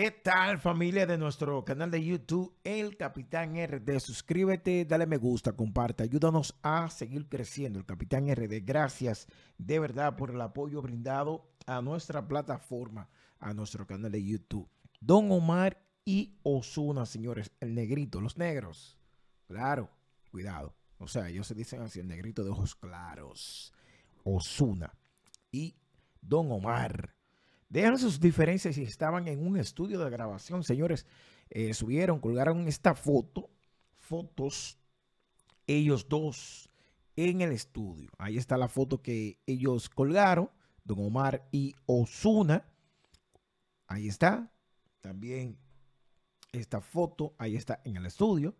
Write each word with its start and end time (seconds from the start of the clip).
¿Qué 0.00 0.10
tal 0.10 0.58
familia 0.58 1.04
de 1.04 1.18
nuestro 1.18 1.62
canal 1.62 1.90
de 1.90 2.02
YouTube, 2.02 2.56
El 2.64 2.96
Capitán 2.96 3.54
RD? 3.54 3.98
Suscríbete, 3.98 4.86
dale 4.86 5.04
me 5.04 5.18
gusta, 5.18 5.52
comparte, 5.52 6.04
ayúdanos 6.04 6.58
a 6.62 6.88
seguir 6.88 7.28
creciendo. 7.28 7.78
El 7.78 7.84
Capitán 7.84 8.26
RD, 8.34 8.64
gracias 8.64 9.26
de 9.58 9.78
verdad 9.78 10.16
por 10.16 10.30
el 10.30 10.40
apoyo 10.40 10.80
brindado 10.80 11.52
a 11.66 11.82
nuestra 11.82 12.26
plataforma, 12.26 13.10
a 13.40 13.52
nuestro 13.52 13.86
canal 13.86 14.10
de 14.10 14.24
YouTube. 14.24 14.70
Don 15.00 15.30
Omar 15.30 15.76
y 16.06 16.38
Osuna, 16.44 17.04
señores, 17.04 17.52
el 17.60 17.74
negrito, 17.74 18.22
los 18.22 18.38
negros. 18.38 18.98
Claro, 19.48 19.90
cuidado. 20.30 20.74
O 20.96 21.08
sea, 21.08 21.28
ellos 21.28 21.46
se 21.46 21.54
dicen 21.54 21.82
así, 21.82 22.00
el 22.00 22.08
negrito 22.08 22.42
de 22.42 22.48
ojos 22.48 22.74
claros. 22.74 23.74
Osuna 24.24 24.94
y 25.52 25.76
Don 26.22 26.50
Omar 26.50 27.19
Dejan 27.70 27.98
sus 27.98 28.18
diferencias 28.18 28.76
y 28.78 28.82
estaban 28.82 29.28
en 29.28 29.46
un 29.46 29.56
estudio 29.56 30.00
de 30.00 30.10
grabación, 30.10 30.64
señores. 30.64 31.06
Eh, 31.50 31.72
subieron, 31.72 32.18
colgaron 32.18 32.66
esta 32.66 32.96
foto, 32.96 33.48
fotos, 33.96 34.76
ellos 35.68 36.08
dos 36.08 36.68
en 37.14 37.40
el 37.42 37.52
estudio. 37.52 38.10
Ahí 38.18 38.38
está 38.38 38.56
la 38.58 38.66
foto 38.66 39.00
que 39.00 39.38
ellos 39.46 39.88
colgaron, 39.88 40.50
Don 40.82 40.98
Omar 40.98 41.46
y 41.52 41.76
Osuna. 41.86 42.66
Ahí 43.86 44.08
está. 44.08 44.52
También 45.00 45.56
esta 46.50 46.80
foto, 46.80 47.36
ahí 47.38 47.54
está 47.54 47.80
en 47.84 47.96
el 47.96 48.06
estudio 48.06 48.56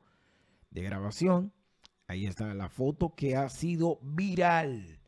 de 0.71 0.83
grabación. 0.83 1.53
Ahí 2.07 2.27
está 2.27 2.55
la 2.55 2.69
foto 2.69 3.17
que 3.17 3.35
ha 3.35 3.49
sido 3.49 3.99
viral 4.03 5.01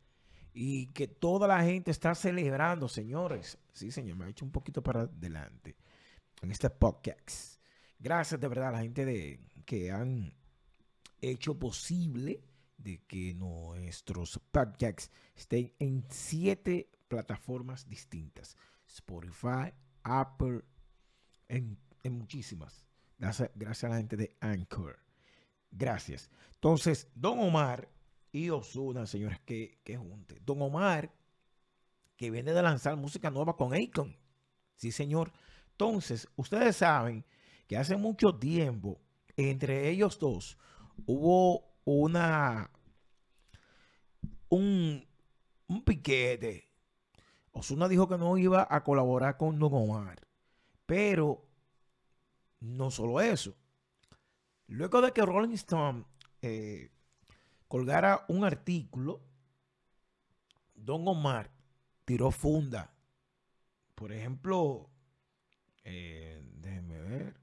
y 0.53 0.87
que 0.87 1.07
toda 1.07 1.47
la 1.47 1.63
gente 1.63 1.91
está 1.91 2.13
celebrando, 2.13 2.87
señores. 2.87 3.57
Sí, 3.71 3.91
señor, 3.91 4.17
me 4.17 4.25
ha 4.25 4.29
hecho 4.29 4.45
un 4.45 4.51
poquito 4.51 4.83
para 4.83 5.01
adelante 5.01 5.75
en 6.41 6.51
este 6.51 6.69
podcast. 6.69 7.59
Gracias 7.97 8.39
de 8.39 8.47
verdad 8.47 8.69
a 8.69 8.73
la 8.73 8.81
gente 8.81 9.05
de, 9.05 9.39
que 9.65 9.91
han 9.91 10.33
hecho 11.21 11.57
posible 11.57 12.43
de 12.77 13.01
que 13.07 13.33
nuestros 13.33 14.39
podcasts 14.51 15.09
estén 15.35 15.73
en 15.79 16.05
siete 16.09 16.91
plataformas 17.07 17.87
distintas. 17.87 18.57
Spotify, 18.87 19.73
Apple, 20.03 20.61
en, 21.47 21.79
muchísimas. 22.03 22.85
Gracias, 23.17 23.49
gracias 23.55 23.83
a 23.85 23.89
la 23.89 23.97
gente 23.97 24.17
de 24.17 24.35
Anchor. 24.41 24.99
Gracias. 25.71 26.29
Entonces, 26.55 27.07
Don 27.15 27.39
Omar 27.39 27.89
y 28.33 28.49
Osuna, 28.49 29.05
señores, 29.05 29.39
que, 29.41 29.79
que 29.83 29.95
junte. 29.95 30.41
Don 30.43 30.61
Omar, 30.61 31.13
que 32.17 32.31
viene 32.31 32.51
de 32.51 32.63
lanzar 32.63 32.97
música 32.97 33.29
nueva 33.29 33.55
con 33.55 33.73
Akon. 33.73 34.17
Sí, 34.75 34.91
señor. 34.91 35.31
Entonces, 35.71 36.27
ustedes 36.35 36.77
saben 36.77 37.23
que 37.67 37.77
hace 37.77 37.95
mucho 37.95 38.35
tiempo, 38.35 38.99
entre 39.37 39.89
ellos 39.89 40.17
dos, 40.19 40.57
hubo 41.05 41.63
una 41.85 42.71
un, 44.49 45.07
un 45.67 45.83
piquete. 45.83 46.69
Osuna 47.51 47.87
dijo 47.87 48.07
que 48.07 48.17
no 48.17 48.35
iba 48.37 48.67
a 48.67 48.83
colaborar 48.83 49.37
con 49.37 49.59
Don 49.59 49.73
Omar. 49.75 50.19
Pero 50.87 51.45
no 52.59 52.89
solo 52.89 53.21
eso. 53.21 53.55
Luego 54.67 55.01
de 55.01 55.11
que 55.11 55.23
Rolling 55.23 55.53
Stone 55.53 56.05
eh, 56.41 56.89
colgara 57.73 58.23
un 58.27 58.45
artículo, 58.45 59.23
Don 60.75 61.07
Omar 61.07 61.49
tiró 62.05 62.29
funda. 62.29 62.93
Por 63.95 64.11
ejemplo, 64.11 64.91
eh, 65.83 66.39
déjenme 66.53 67.01
ver. 67.01 67.41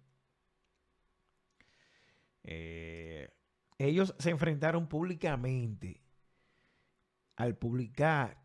Eh, 2.45 3.28
ellos 3.77 4.15
se 4.21 4.31
enfrentaron 4.31 4.87
públicamente 4.87 6.00
al 7.34 7.56
publicar 7.56 8.41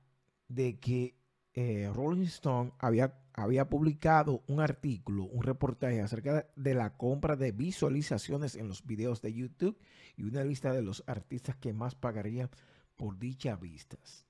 de 0.47 0.79
que 0.79 1.19
eh, 1.53 1.91
Rolling 1.93 2.25
Stone 2.25 2.73
había, 2.79 3.15
había 3.35 3.69
publicado 3.69 4.43
un 4.47 4.61
artículo, 4.61 5.25
un 5.25 5.43
reportaje 5.43 6.01
acerca 6.01 6.47
de 6.55 6.73
la 6.73 6.95
compra 6.97 7.35
de 7.35 7.51
visualizaciones 7.51 8.55
en 8.55 8.67
los 8.67 8.85
videos 8.85 9.21
de 9.21 9.33
YouTube 9.33 9.77
y 10.15 10.23
una 10.23 10.43
lista 10.43 10.71
de 10.71 10.81
los 10.81 11.03
artistas 11.07 11.55
que 11.57 11.73
más 11.73 11.95
pagarían 11.95 12.49
por 12.95 13.17
dichas 13.17 13.59
vistas. 13.59 14.25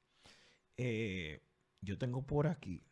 Eh, 0.77 1.41
yo 1.81 1.97
tengo 1.97 2.25
por 2.25 2.47
aquí, 2.47 2.83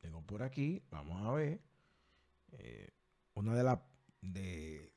tengo 0.00 0.22
por 0.22 0.42
aquí, 0.42 0.82
vamos 0.90 1.22
a 1.26 1.32
ver, 1.32 1.60
eh, 2.52 2.90
una 3.32 3.54
de, 3.54 3.62
la, 3.64 3.82
de 4.20 4.92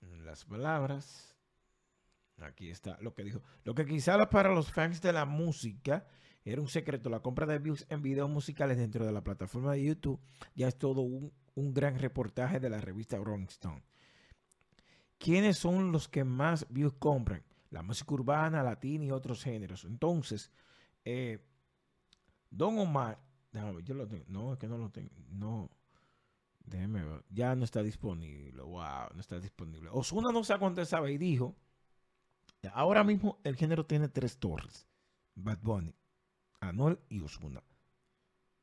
las 0.00 0.44
palabras 0.46 1.36
Aquí 2.42 2.70
está 2.70 2.96
lo 3.00 3.14
que 3.14 3.24
dijo. 3.24 3.42
Lo 3.64 3.74
que 3.74 3.86
quizá 3.86 4.30
para 4.30 4.54
los 4.54 4.72
fans 4.72 5.00
de 5.02 5.12
la 5.12 5.24
música 5.24 6.06
era 6.44 6.60
un 6.60 6.68
secreto. 6.68 7.10
La 7.10 7.20
compra 7.20 7.46
de 7.46 7.58
views 7.58 7.86
en 7.88 8.02
videos 8.02 8.30
musicales 8.30 8.78
dentro 8.78 9.04
de 9.04 9.12
la 9.12 9.22
plataforma 9.22 9.72
de 9.72 9.84
YouTube 9.84 10.20
ya 10.54 10.68
es 10.68 10.78
todo 10.78 11.02
un, 11.02 11.32
gran 11.54 11.98
reportaje 11.98 12.58
de 12.58 12.70
la 12.70 12.80
revista 12.80 13.18
Rolling 13.18 13.46
Stone. 13.46 13.82
¿Quiénes 15.18 15.58
son 15.58 15.92
los 15.92 16.08
que 16.08 16.24
más 16.24 16.66
views 16.70 16.94
compran? 16.98 17.42
La 17.70 17.82
música 17.82 18.14
urbana, 18.14 18.62
latina 18.62 19.04
y 19.04 19.10
otros 19.10 19.44
géneros. 19.44 19.84
Entonces, 19.84 20.50
eh, 21.04 21.38
Don 22.50 22.78
Omar, 22.78 23.20
yo 23.84 23.94
lo 23.94 24.08
tengo. 24.08 24.24
No, 24.28 24.54
es 24.54 24.58
que 24.58 24.66
no 24.66 24.78
lo 24.78 24.90
tengo. 24.90 25.10
No. 25.28 25.70
Déjeme 26.64 27.04
ver. 27.04 27.24
Ya 27.28 27.54
no 27.54 27.64
está 27.64 27.82
disponible. 27.82 28.62
Wow, 28.62 29.10
no 29.14 29.20
está 29.20 29.38
disponible. 29.38 29.90
Osuna 29.92 30.32
no 30.32 30.42
sé 30.42 30.58
cuánto 30.58 30.84
sabe 30.84 31.12
y 31.12 31.18
dijo 31.18 31.54
Ahora 32.72 33.04
mismo 33.04 33.38
el 33.44 33.56
género 33.56 33.86
tiene 33.86 34.08
tres 34.08 34.38
torres. 34.38 34.86
Bad 35.34 35.58
Bunny, 35.62 35.94
Anuel 36.60 36.98
y 37.08 37.20
Osuna. 37.20 37.62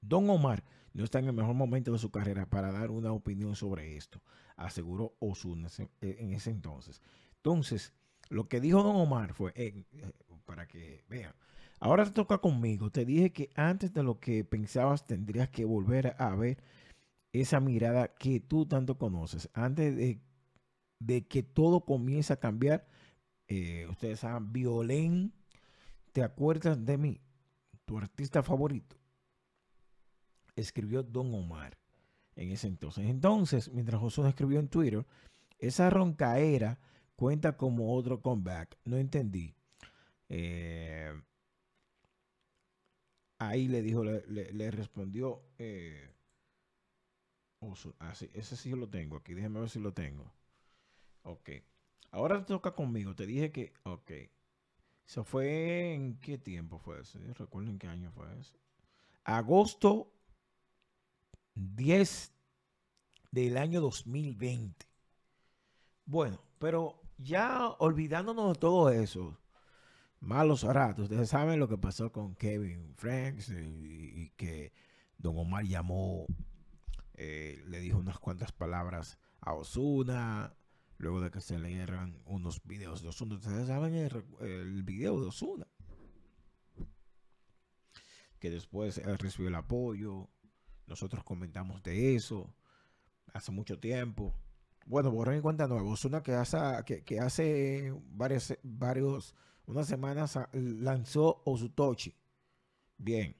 Don 0.01 0.29
Omar 0.29 0.63
no 0.93 1.03
está 1.03 1.19
en 1.19 1.25
el 1.25 1.33
mejor 1.33 1.55
momento 1.55 1.91
de 1.91 1.99
su 1.99 2.11
carrera 2.11 2.49
para 2.49 2.71
dar 2.71 2.91
una 2.91 3.11
opinión 3.11 3.55
sobre 3.55 3.97
esto, 3.97 4.21
aseguró 4.55 5.15
Osuna 5.19 5.67
en 6.01 6.33
ese 6.33 6.51
entonces. 6.51 7.01
Entonces, 7.37 7.93
lo 8.29 8.47
que 8.47 8.59
dijo 8.59 8.83
Don 8.83 8.95
Omar 8.95 9.33
fue, 9.33 9.51
eh, 9.55 9.85
eh, 9.91 10.11
para 10.45 10.67
que 10.67 11.03
vean, 11.09 11.33
ahora 11.79 12.05
te 12.05 12.11
toca 12.11 12.39
conmigo, 12.39 12.91
te 12.91 13.05
dije 13.05 13.31
que 13.31 13.49
antes 13.55 13.93
de 13.93 14.03
lo 14.03 14.19
que 14.19 14.43
pensabas 14.43 15.05
tendrías 15.05 15.49
que 15.49 15.65
volver 15.65 16.15
a 16.17 16.35
ver 16.35 16.57
esa 17.31 17.59
mirada 17.59 18.15
que 18.15 18.39
tú 18.39 18.65
tanto 18.65 18.97
conoces, 18.97 19.49
antes 19.53 19.95
de, 20.99 21.27
que 21.27 21.43
todo 21.43 21.85
comience 21.85 22.33
a 22.33 22.39
cambiar 22.39 22.87
eh, 23.47 23.87
ustedes 23.89 24.21
saben, 24.21 24.51
Violén, 24.51 25.33
¿te 26.11 26.23
acuerdas 26.23 26.83
de 26.85 26.97
mí? 26.97 27.21
Tu 27.87 27.97
artista 27.97 28.43
favorito. 28.43 28.97
Escribió 30.57 31.03
Don 31.03 31.33
Omar 31.33 31.77
en 32.35 32.51
ese 32.51 32.67
entonces. 32.67 33.05
Entonces, 33.05 33.71
mientras 33.71 34.01
Josué 34.01 34.27
escribió 34.27 34.59
en 34.59 34.67
Twitter, 34.67 35.05
esa 35.57 35.89
roncaera 35.89 36.79
cuenta 37.15 37.55
como 37.55 37.95
otro 37.95 38.21
comeback. 38.21 38.77
No 38.83 38.97
entendí. 38.97 39.55
Eh, 40.27 41.13
ahí 43.39 43.69
le 43.69 43.81
dijo, 43.81 44.03
le, 44.03 44.71
respondió. 44.71 45.41
Eh, 45.57 46.11
ese 48.33 48.57
sí 48.57 48.71
lo 48.71 48.89
tengo 48.89 49.15
aquí. 49.15 49.33
Déjeme 49.33 49.61
ver 49.61 49.69
si 49.69 49.79
lo 49.79 49.93
tengo. 49.93 50.33
Ok. 51.23 51.51
Ahora 52.11 52.39
te 52.39 52.47
toca 52.47 52.75
conmigo. 52.75 53.15
Te 53.15 53.25
dije 53.25 53.49
que, 53.53 53.71
ok. 53.83 54.11
¿Eso 55.07 55.23
fue 55.23 55.93
en 55.93 56.19
qué 56.19 56.37
tiempo 56.37 56.79
fue 56.79 56.99
eso? 56.99 57.17
Yo 57.19 57.33
recuerdo 57.33 57.69
en 57.69 57.79
qué 57.79 57.87
año 57.87 58.11
fue 58.11 58.27
eso. 58.39 58.57
Agosto 59.23 60.11
10 61.55 62.33
del 63.31 63.57
año 63.57 63.79
2020. 63.79 64.85
Bueno, 66.05 66.41
pero 66.59 67.01
ya 67.17 67.69
olvidándonos 67.79 68.53
de 68.53 68.59
todo 68.59 68.89
eso, 68.89 69.39
malos 70.19 70.63
ratos, 70.63 71.03
ustedes 71.03 71.29
saben 71.29 71.59
lo 71.59 71.69
que 71.69 71.77
pasó 71.77 72.11
con 72.11 72.35
Kevin 72.35 72.93
Franks 72.97 73.49
y, 73.49 74.31
que 74.35 74.73
Don 75.17 75.37
Omar 75.37 75.63
llamó, 75.63 76.25
eh, 77.13 77.63
le 77.65 77.79
dijo 77.79 77.97
unas 77.97 78.19
cuantas 78.19 78.51
palabras 78.51 79.17
a 79.39 79.53
Osuna, 79.53 80.53
luego 80.97 81.21
de 81.21 81.31
que 81.31 81.41
se 81.41 81.59
leyeran 81.59 82.21
unos 82.25 82.61
videos 82.63 83.01
de 83.01 83.09
Osuna. 83.09 83.35
Ustedes 83.35 83.67
saben 83.67 83.93
el, 83.95 84.83
video 84.83 85.19
de 85.21 85.27
Osuna. 85.27 85.67
Que 88.39 88.49
después 88.49 88.97
él 88.97 89.17
recibió 89.17 89.49
el 89.49 89.55
apoyo. 89.55 90.29
Nosotros 90.85 91.23
comentamos 91.23 91.83
de 91.83 92.15
eso 92.15 92.53
hace 93.33 93.51
mucho 93.51 93.79
tiempo. 93.79 94.33
Bueno, 94.85 95.11
borrón 95.11 95.37
y 95.37 95.41
cuenta 95.41 95.67
nueva. 95.67 95.89
Osuna 95.89 96.23
que 96.23 96.33
hace, 96.33 96.57
que, 97.05 97.19
hace 97.19 97.93
varios, 98.09 98.57
varios, 98.63 99.35
unas 99.65 99.87
semanas 99.87 100.39
lanzó 100.53 101.41
Osutochi. 101.45 102.15
Bien. 102.97 103.35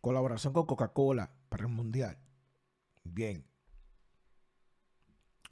Colaboración 0.00 0.52
con 0.52 0.66
Coca-Cola 0.66 1.32
para 1.48 1.64
el 1.64 1.72
Mundial. 1.72 2.18
Bien. 3.04 3.44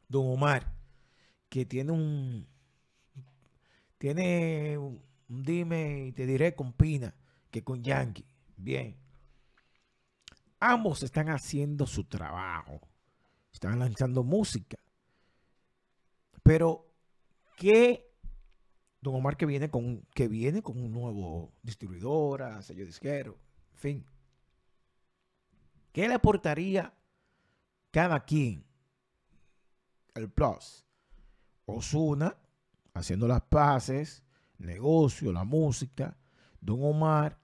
Don 0.08 0.26
Omar, 0.26 0.75
que 1.48 1.64
tiene 1.64 1.92
un. 1.92 2.46
Tiene 3.98 4.78
un, 4.78 5.02
dime 5.28 6.06
y 6.06 6.12
te 6.12 6.26
diré 6.26 6.54
con 6.54 6.72
Pina 6.72 7.14
que 7.50 7.64
con 7.64 7.82
Yankee. 7.82 8.26
Bien. 8.56 8.96
Ambos 10.60 11.02
están 11.02 11.28
haciendo 11.28 11.86
su 11.86 12.04
trabajo. 12.04 12.80
Están 13.52 13.78
lanzando 13.78 14.22
música. 14.22 14.76
Pero, 16.42 16.86
¿qué 17.56 18.06
Don 19.06 19.14
Omar 19.14 19.36
que 19.36 19.46
viene 19.46 19.70
con 19.70 20.02
que 20.14 20.26
viene 20.26 20.62
con 20.62 20.78
un 20.78 20.90
nuevo 20.90 21.52
distribuidora, 21.62 22.60
sello 22.62 22.84
disquero, 22.84 23.38
en 23.74 23.78
fin. 23.78 24.06
¿Qué 25.92 26.08
le 26.08 26.14
aportaría 26.14 26.92
cada 27.90 28.24
quien? 28.24 28.64
El 30.14 30.28
plus. 30.28 30.85
Osuna 31.66 32.36
haciendo 32.94 33.28
las 33.28 33.42
paces, 33.42 34.22
negocio, 34.58 35.32
la 35.32 35.44
música, 35.44 36.16
Don 36.60 36.82
Omar 36.82 37.38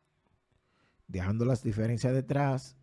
dejando 1.07 1.45
las 1.45 1.63
diferencias 1.63 2.15
detrás. 2.15 2.77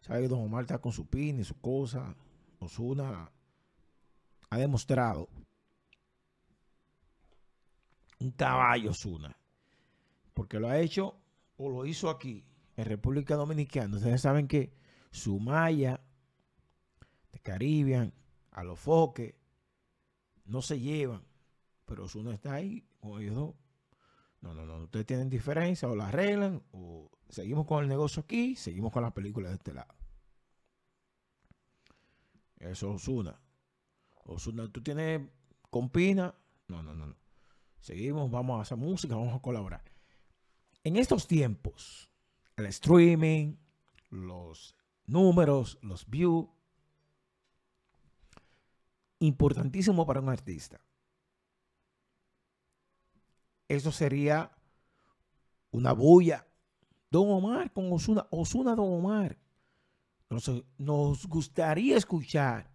Sabe 0.00 0.22
que 0.22 0.28
Don 0.28 0.40
Omar 0.40 0.62
está 0.62 0.78
con 0.78 0.92
su 0.92 1.08
pin 1.08 1.40
y 1.40 1.44
su 1.44 1.60
cosa. 1.60 2.14
Osuna 2.60 3.30
ha 4.50 4.58
demostrado 4.58 5.28
un 8.20 8.30
caballo 8.32 8.90
Osuna. 8.90 9.36
Porque 10.34 10.60
lo 10.60 10.68
ha 10.68 10.78
hecho 10.78 11.18
o 11.56 11.68
lo 11.68 11.84
hizo 11.84 12.08
aquí, 12.08 12.44
en 12.76 12.84
República 12.84 13.34
Dominicana. 13.34 13.96
Ustedes 13.96 14.22
saben 14.22 14.46
que 14.46 14.72
Sumaya, 15.10 16.00
de 17.32 17.38
Caribbean, 17.40 18.14
a 18.52 18.62
los 18.62 18.78
foques, 18.78 19.34
no 20.50 20.62
se 20.62 20.80
llevan. 20.80 21.22
Pero 21.86 22.04
Osuna 22.04 22.34
está 22.34 22.54
ahí 22.54 22.86
con 23.00 23.20
ellos 23.20 23.34
dos. 23.34 23.54
No, 24.40 24.54
no, 24.54 24.64
no. 24.64 24.84
Ustedes 24.84 25.06
tienen 25.06 25.28
diferencia 25.28 25.88
o 25.88 25.96
la 25.96 26.08
arreglan 26.08 26.62
o 26.72 27.10
seguimos 27.28 27.66
con 27.66 27.82
el 27.82 27.88
negocio 27.88 28.22
aquí, 28.22 28.56
seguimos 28.56 28.92
con 28.92 29.02
las 29.02 29.12
películas 29.12 29.50
de 29.50 29.56
este 29.56 29.74
lado. 29.74 29.94
Eso 32.56 32.90
es 32.90 32.96
Osuna. 32.96 33.40
Osuna, 34.24 34.70
tú 34.70 34.82
tienes 34.82 35.22
compina. 35.70 36.34
No, 36.68 36.82
no, 36.82 36.94
no, 36.94 37.06
no. 37.06 37.16
Seguimos, 37.80 38.30
vamos 38.30 38.58
a 38.58 38.62
hacer 38.62 38.76
música, 38.76 39.16
vamos 39.16 39.34
a 39.34 39.40
colaborar. 39.40 39.82
En 40.84 40.96
estos 40.96 41.26
tiempos, 41.26 42.10
el 42.56 42.66
streaming, 42.66 43.56
los 44.10 44.76
números, 45.06 45.78
los 45.82 46.08
views, 46.08 46.48
importantísimo 49.20 50.04
para 50.06 50.20
un 50.20 50.28
artista. 50.28 50.80
Eso 53.68 53.92
sería 53.92 54.50
una 55.70 55.92
bulla. 55.92 56.46
Don 57.10 57.30
Omar 57.30 57.72
con 57.72 57.92
Osuna, 57.92 58.26
Osuna 58.30 58.74
Don 58.74 58.92
Omar. 58.92 59.38
Nos, 60.78 61.26
gustaría 61.26 61.96
escuchar 61.96 62.70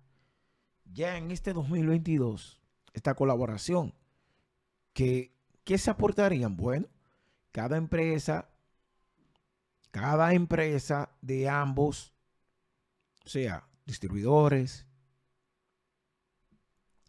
ya 0.86 1.18
en 1.18 1.32
este 1.32 1.54
2022 1.54 2.60
esta 2.94 3.14
colaboración 3.14 3.94
que, 4.94 5.34
¿qué 5.64 5.78
se 5.78 5.90
aportarían? 5.90 6.58
Bueno, 6.58 6.88
cada 7.52 7.78
empresa, 7.78 8.50
cada 9.92 10.34
empresa 10.34 11.10
de 11.22 11.48
ambos, 11.48 12.14
sea, 13.26 13.68
distribuidores, 13.86 14.85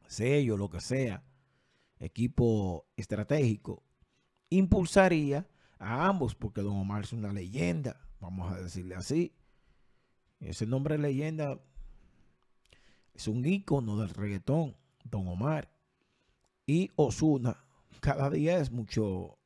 sello, 0.09 0.57
lo 0.57 0.71
que 0.71 0.81
sea, 0.81 1.23
equipo 1.99 2.87
estratégico, 2.97 3.83
impulsaría 4.51 5.49
a 5.79 6.07
ambos, 6.07 6.35
porque 6.35 6.63
Don 6.63 6.77
Omar 6.77 7.05
es 7.05 7.13
una 7.13 7.33
leyenda, 7.33 8.01
vamos 8.21 8.53
a 8.53 8.61
decirle 8.61 8.95
así. 8.95 9.35
Ese 10.41 10.67
nombre 10.67 10.97
de 10.97 11.03
leyenda 11.03 11.61
es 13.15 13.29
un 13.29 13.45
ícono 13.45 13.99
del 13.99 14.11
reggaetón, 14.11 14.77
Don 15.05 15.27
Omar. 15.29 15.71
Y 16.67 16.91
Osuna 16.97 17.67
cada 18.01 18.31
día 18.31 18.59
es 18.59 18.71
mucho, 18.71 19.39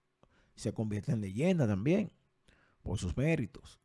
se 0.55 0.73
convierte 0.73 1.13
en 1.13 1.21
leyenda 1.21 1.67
también 1.67 2.13
por 2.83 2.99
sus 2.99 3.17
méritos. 3.17 3.81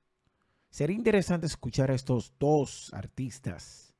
Sería 0.69 0.95
interesante 0.95 1.45
escuchar 1.45 1.91
a 1.91 1.95
estos 1.95 2.33
dos 2.37 2.93
artistas 2.93 3.94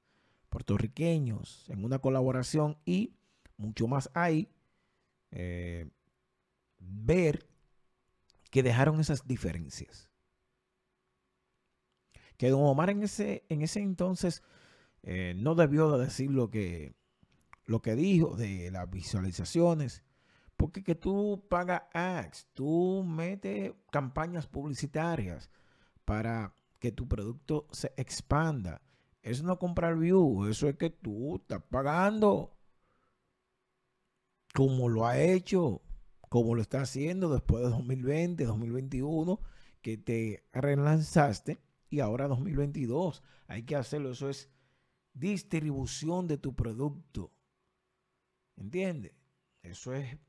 puertorriqueños 0.55 1.65
en 1.67 1.83
una 1.83 1.99
colaboración 1.99 2.77
y 2.85 3.13
mucho 3.57 3.89
más 3.89 4.09
ahí, 4.13 4.49
eh, 5.31 5.89
ver 6.79 7.45
que 8.51 8.63
dejaron 8.63 9.01
esas 9.01 9.27
diferencias. 9.27 10.09
Que 12.37 12.49
Don 12.49 12.63
Omar 12.63 12.89
en 12.89 13.03
ese, 13.03 13.43
en 13.49 13.63
ese 13.63 13.81
entonces 13.81 14.43
eh, 15.03 15.33
no 15.35 15.55
debió 15.55 15.97
decir 15.97 16.31
lo 16.31 16.49
que, 16.49 16.95
lo 17.65 17.81
que 17.81 17.95
dijo 17.95 18.37
de 18.37 18.71
las 18.71 18.89
visualizaciones 18.89 20.05
porque 20.55 20.85
que 20.85 20.95
tú 20.95 21.43
pagas 21.49 21.81
ads, 21.93 22.47
tú 22.53 23.03
metes 23.05 23.73
campañas 23.91 24.47
publicitarias 24.47 25.49
para 26.05 26.53
que 26.79 26.93
tu 26.93 27.09
producto 27.09 27.67
se 27.73 27.91
expanda. 27.97 28.81
Eso 29.25 29.43
no 29.43 29.57
comprar 29.57 29.97
view, 29.97 30.45
eso 30.45 30.69
es 30.69 30.77
que 30.77 30.91
tú 30.91 31.37
estás 31.37 31.63
pagando 31.63 32.55
como 34.53 34.87
lo 34.87 35.07
ha 35.07 35.19
hecho, 35.19 35.81
como 36.29 36.53
lo 36.53 36.61
está 36.61 36.81
haciendo 36.81 37.33
después 37.33 37.63
de 37.63 37.71
2020, 37.71 38.45
2021, 38.45 39.39
que 39.81 39.97
te 39.97 40.45
relanzaste 40.53 41.59
y 41.89 42.01
ahora 42.01 42.27
2022. 42.27 43.23
Hay 43.47 43.63
que 43.63 43.75
hacerlo, 43.75 44.11
eso 44.11 44.29
es 44.29 44.51
distribución 45.15 46.27
de 46.27 46.37
tu 46.37 46.53
producto. 46.55 47.33
¿Entiendes? 48.57 49.15
Eso 49.63 49.95
es 49.95 50.19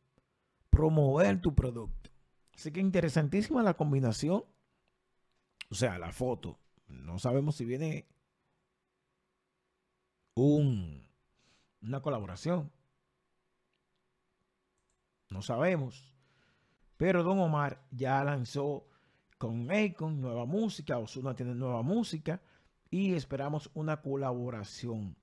promover 0.71 1.43
tu 1.43 1.55
producto. 1.55 2.11
Así 2.55 2.73
que 2.73 2.81
interesantísima 2.81 3.63
la 3.63 3.75
combinación. 3.75 4.43
O 5.69 5.75
sea, 5.75 5.99
la 5.99 6.13
foto. 6.13 6.59
No 6.89 7.19
sabemos 7.19 7.57
si 7.57 7.67
viene 7.67 8.07
un, 10.37 11.05
una 11.83 12.01
colaboración. 12.01 12.71
No 15.31 15.43
sabemos. 15.43 16.15
Pero 16.97 17.25
Don 17.25 17.41
Omar 17.41 17.85
ya 17.91 18.23
lanzó 18.23 18.89
con 19.39 19.71
Akon 19.73 20.21
nueva 20.21 20.47
música. 20.47 20.99
Osuna 20.99 21.35
tiene 21.35 21.55
nueva 21.55 21.83
música. 21.83 22.41
Y 22.91 23.15
esperamos 23.15 23.71
una 23.75 24.01
colaboración. 24.01 25.17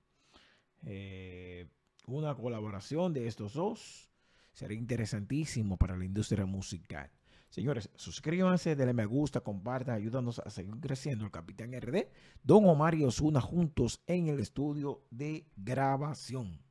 Eh, 0.82 1.70
una 2.06 2.34
colaboración 2.34 3.14
de 3.14 3.26
estos 3.26 3.54
dos 3.54 4.10
Sería 4.54 4.78
interesantísimo 4.78 5.76
para 5.76 5.96
la 5.96 6.04
industria 6.04 6.46
musical. 6.46 7.10
Señores, 7.54 7.88
suscríbanse, 7.94 8.74
denle 8.74 8.94
me 8.94 9.06
gusta, 9.06 9.40
compartan, 9.40 9.94
ayúdanos 9.94 10.40
a 10.40 10.50
seguir 10.50 10.74
creciendo. 10.80 11.24
El 11.24 11.30
Capitán 11.30 11.72
RD, 11.72 12.08
Don 12.42 12.66
Omar 12.66 12.96
y 12.96 13.04
Osuna 13.04 13.40
juntos 13.40 14.02
en 14.08 14.26
el 14.26 14.40
estudio 14.40 15.04
de 15.12 15.46
grabación. 15.54 16.63